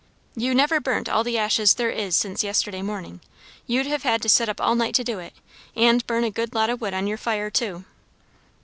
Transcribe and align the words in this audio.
"You 0.35 0.55
never 0.55 0.79
burnt 0.79 1.07
all 1.07 1.23
the 1.23 1.37
ashes 1.37 1.75
there 1.75 1.91
is 1.91 2.15
there 2.15 2.21
since 2.29 2.43
yesterday 2.43 2.81
morning. 2.81 3.21
You'd 3.67 3.85
have 3.85 4.01
had 4.01 4.19
to 4.23 4.29
sit 4.29 4.49
up 4.49 4.59
all 4.59 4.73
night 4.73 4.95
to 4.95 5.03
do 5.03 5.19
it; 5.19 5.33
and 5.75 6.07
burn 6.07 6.23
a 6.23 6.31
good 6.31 6.55
lot 6.55 6.71
o' 6.71 6.75
wood 6.75 6.95
on 6.95 7.05
your 7.05 7.19
fire, 7.19 7.51
too." 7.51 7.85